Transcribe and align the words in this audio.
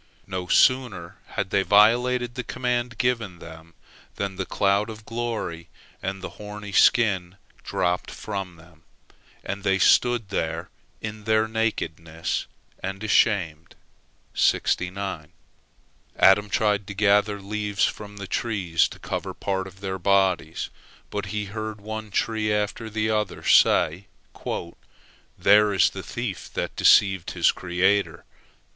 No 0.25 0.47
sooner 0.47 1.19
had 1.37 1.51
they 1.51 1.61
violated 1.61 2.33
the 2.33 2.43
command 2.43 2.97
given 2.97 3.37
them 3.37 3.75
than 4.15 4.35
the 4.35 4.47
cloud 4.47 4.89
of 4.89 5.05
glory 5.05 5.69
and 6.01 6.23
the 6.23 6.41
horny 6.41 6.71
skin 6.71 7.37
dropped 7.63 8.09
from 8.09 8.55
them, 8.55 8.81
and 9.43 9.61
they 9.63 9.77
stood 9.77 10.29
there 10.29 10.71
in 11.01 11.25
their 11.25 11.47
nakedness, 11.47 12.47
and 12.81 13.03
ashamed. 13.03 13.75
Adam 16.17 16.49
tried 16.49 16.87
to 16.87 16.95
gather 16.95 17.39
leaves 17.39 17.85
from 17.85 18.17
the 18.17 18.25
trees 18.25 18.87
to 18.87 18.97
cover 18.97 19.35
part 19.35 19.67
of 19.67 19.81
their 19.81 19.99
bodies, 19.99 20.71
but 21.11 21.27
he 21.27 21.45
heard 21.45 21.79
one 21.79 22.09
tree 22.09 22.51
after 22.51 22.89
the 22.89 23.11
other 23.11 23.43
say: 23.43 24.07
"There 25.37 25.73
is 25.75 25.91
the 25.91 26.01
thief 26.01 26.51
that 26.55 26.75
deceived 26.75 27.29
his 27.37 27.51
Creator. 27.51 28.25